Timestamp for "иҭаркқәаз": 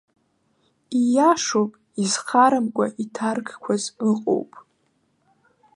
3.03-3.83